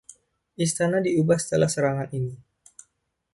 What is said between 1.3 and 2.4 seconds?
setelah serangan ini.